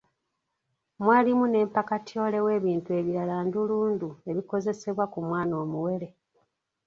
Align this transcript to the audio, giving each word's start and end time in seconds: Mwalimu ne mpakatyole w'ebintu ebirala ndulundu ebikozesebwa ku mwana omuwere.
Mwalimu 1.03 1.45
ne 1.47 1.59
mpakatyole 1.67 2.37
w'ebintu 2.45 2.89
ebirala 2.99 3.35
ndulundu 3.47 4.07
ebikozesebwa 4.29 5.05
ku 5.13 5.19
mwana 5.27 5.53
omuwere. 5.63 6.07